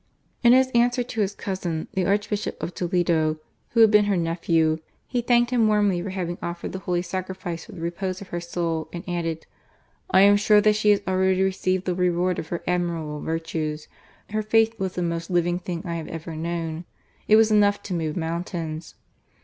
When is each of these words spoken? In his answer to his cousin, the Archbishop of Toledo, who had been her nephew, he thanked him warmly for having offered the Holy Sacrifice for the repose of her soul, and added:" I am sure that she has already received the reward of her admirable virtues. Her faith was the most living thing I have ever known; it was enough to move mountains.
In 0.41 0.53
his 0.53 0.69
answer 0.73 1.03
to 1.03 1.21
his 1.21 1.35
cousin, 1.35 1.87
the 1.93 2.07
Archbishop 2.07 2.57
of 2.59 2.73
Toledo, 2.73 3.37
who 3.73 3.81
had 3.81 3.91
been 3.91 4.05
her 4.05 4.17
nephew, 4.17 4.79
he 5.05 5.21
thanked 5.21 5.51
him 5.51 5.67
warmly 5.67 6.01
for 6.01 6.09
having 6.09 6.39
offered 6.41 6.71
the 6.71 6.79
Holy 6.79 7.03
Sacrifice 7.03 7.65
for 7.65 7.73
the 7.73 7.81
repose 7.81 8.19
of 8.19 8.29
her 8.29 8.41
soul, 8.41 8.89
and 8.91 9.03
added:" 9.07 9.45
I 10.11 10.21
am 10.21 10.37
sure 10.37 10.59
that 10.61 10.75
she 10.75 10.89
has 10.89 11.01
already 11.07 11.43
received 11.43 11.85
the 11.85 11.93
reward 11.93 12.39
of 12.39 12.47
her 12.47 12.63
admirable 12.65 13.19
virtues. 13.21 13.87
Her 14.31 14.41
faith 14.41 14.73
was 14.79 14.93
the 14.95 15.03
most 15.03 15.29
living 15.29 15.59
thing 15.59 15.83
I 15.85 15.97
have 15.97 16.07
ever 16.07 16.35
known; 16.35 16.85
it 17.27 17.35
was 17.35 17.51
enough 17.51 17.83
to 17.83 17.93
move 17.93 18.17
mountains. 18.17 18.95